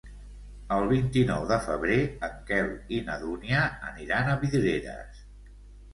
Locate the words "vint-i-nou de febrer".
0.91-1.99